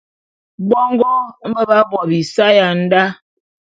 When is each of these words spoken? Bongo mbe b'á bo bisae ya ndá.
Bongo 0.69 1.13
mbe 1.49 1.61
b'á 1.69 1.79
bo 1.89 1.99
bisae 2.09 2.53
ya 2.59 2.67
ndá. 2.83 3.03